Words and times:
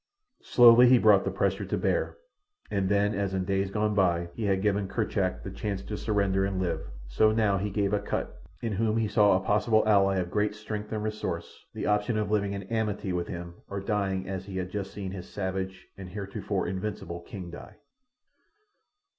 Slowly 0.41 0.89
he 0.89 0.97
brought 0.97 1.25
the 1.25 1.29
pressure 1.29 1.63
to 1.63 1.77
bear, 1.77 2.17
and 2.71 2.89
then 2.89 3.13
as 3.13 3.35
in 3.35 3.45
days 3.45 3.69
gone 3.69 3.93
by 3.93 4.29
he 4.33 4.45
had 4.45 4.63
given 4.63 4.87
Kerchak 4.87 5.43
the 5.43 5.51
chance 5.51 5.83
to 5.83 5.95
surrender 5.95 6.43
and 6.43 6.59
live, 6.59 6.81
so 7.07 7.31
now 7.31 7.59
he 7.59 7.69
gave 7.69 7.91
to 7.91 7.97
Akut—in 7.97 8.73
whom 8.73 8.97
he 8.97 9.07
saw 9.07 9.37
a 9.37 9.45
possible 9.45 9.87
ally 9.87 10.15
of 10.17 10.31
great 10.31 10.55
strength 10.55 10.91
and 10.91 11.03
resource—the 11.03 11.85
option 11.85 12.17
of 12.17 12.31
living 12.31 12.53
in 12.53 12.63
amity 12.63 13.13
with 13.13 13.27
him 13.27 13.53
or 13.69 13.79
dying 13.79 14.27
as 14.27 14.45
he 14.47 14.57
had 14.57 14.71
just 14.71 14.91
seen 14.91 15.11
his 15.11 15.29
savage 15.29 15.87
and 15.95 16.09
heretofore 16.09 16.65
invincible 16.65 17.19
king 17.19 17.51
die. 17.51 17.75